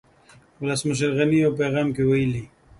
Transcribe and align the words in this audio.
ولسمشر 0.61 1.09
غني 1.17 1.37
په 1.39 1.43
يو 1.45 1.57
پيغام 1.59 1.87
کې 1.95 2.03
ويلي 2.09 2.43